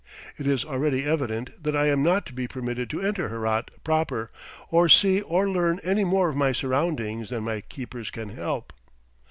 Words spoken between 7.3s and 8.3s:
my keepers can